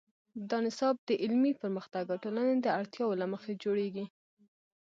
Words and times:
دا 0.49 0.57
نصاب 0.67 0.95
د 1.07 1.09
علمي 1.23 1.53
پرمختګ 1.61 2.05
او 2.09 2.17
ټولنې 2.23 2.55
د 2.59 2.67
اړتیاوو 2.79 3.19
له 3.21 3.25
مخې 3.33 3.53
جوړیږي. 3.63 4.05